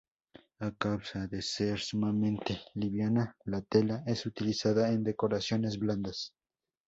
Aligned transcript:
A 0.67 0.71
causa 0.71 1.27
de 1.27 1.43
ser 1.43 1.77
sumamente 1.79 2.59
liviana, 2.73 3.35
la 3.45 3.61
tela 3.61 4.01
es 4.07 4.25
utilizada 4.25 4.91
en 4.91 5.03
decoraciones 5.03 5.77
blandas. 5.77 6.33